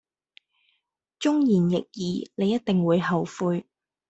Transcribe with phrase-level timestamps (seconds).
[1.19, 3.67] 忠言逆耳你一定會後悔